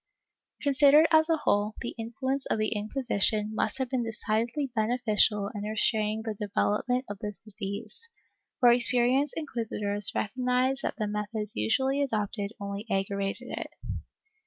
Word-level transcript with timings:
^ 0.59 0.63
Considered 0.63 1.05
as 1.11 1.29
a 1.29 1.37
whole, 1.37 1.75
the 1.79 1.93
influence 1.95 2.47
of 2.47 2.57
the 2.57 2.69
Inquisition 2.69 3.53
must 3.53 3.77
have 3.77 3.87
been 3.87 4.01
decidedly 4.03 4.71
beneficial 4.73 5.51
in 5.53 5.61
restraining 5.61 6.23
the 6.23 6.33
development 6.33 7.05
of 7.07 7.19
this 7.19 7.37
disease, 7.37 8.09
for 8.59 8.69
experienced 8.69 9.35
inquisitors 9.37 10.11
recognized 10.15 10.81
that 10.81 10.95
the 10.97 11.05
methods 11.05 11.55
usually 11.55 12.01
adopted 12.01 12.51
only 12.59 12.87
aggravated 12.89 13.49
it. 13.51 13.69